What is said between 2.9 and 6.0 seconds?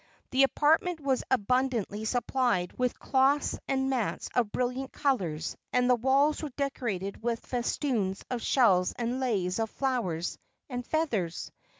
cloths and mats of brilliant colors, and the